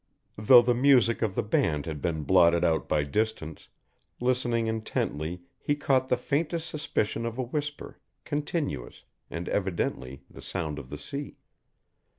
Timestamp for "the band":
1.35-1.85